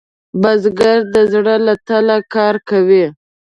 بزګر 0.41 0.99
د 1.13 1.15
زړۀ 1.31 1.55
له 1.65 1.73
تله 1.87 2.17
کار 2.33 2.55
کوي 2.69 3.05